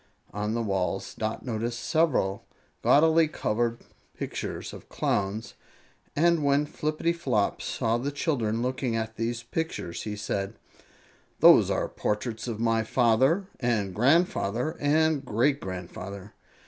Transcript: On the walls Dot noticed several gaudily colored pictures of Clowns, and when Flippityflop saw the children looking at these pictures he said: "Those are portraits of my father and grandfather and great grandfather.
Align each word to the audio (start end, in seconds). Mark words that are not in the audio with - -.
On 0.33 0.55
the 0.55 0.63
walls 0.63 1.13
Dot 1.13 1.45
noticed 1.45 1.79
several 1.79 2.47
gaudily 2.81 3.27
colored 3.27 3.81
pictures 4.17 4.73
of 4.73 4.89
Clowns, 4.89 5.53
and 6.15 6.43
when 6.43 6.65
Flippityflop 6.65 7.61
saw 7.61 7.99
the 7.99 8.09
children 8.11 8.63
looking 8.63 8.95
at 8.95 9.15
these 9.15 9.43
pictures 9.43 10.01
he 10.01 10.15
said: 10.15 10.55
"Those 11.39 11.69
are 11.69 11.87
portraits 11.87 12.47
of 12.47 12.59
my 12.59 12.83
father 12.83 13.45
and 13.59 13.93
grandfather 13.93 14.75
and 14.79 15.23
great 15.23 15.59
grandfather. 15.61 16.33